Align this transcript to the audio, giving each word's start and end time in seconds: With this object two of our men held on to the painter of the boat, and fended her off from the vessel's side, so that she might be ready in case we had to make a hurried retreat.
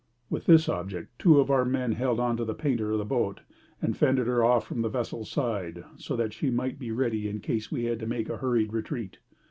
With 0.31 0.47
this 0.47 0.67
object 0.67 1.09
two 1.19 1.39
of 1.39 1.51
our 1.51 1.63
men 1.63 1.91
held 1.91 2.19
on 2.19 2.35
to 2.37 2.43
the 2.43 2.55
painter 2.55 2.89
of 2.91 2.97
the 2.97 3.05
boat, 3.05 3.41
and 3.83 3.95
fended 3.95 4.25
her 4.25 4.43
off 4.43 4.65
from 4.65 4.81
the 4.81 4.89
vessel's 4.89 5.29
side, 5.29 5.83
so 5.95 6.15
that 6.15 6.33
she 6.33 6.49
might 6.49 6.79
be 6.79 6.89
ready 6.89 7.27
in 7.29 7.39
case 7.39 7.71
we 7.71 7.83
had 7.83 7.99
to 7.99 8.07
make 8.07 8.27
a 8.27 8.37
hurried 8.37 8.73
retreat. 8.73 9.19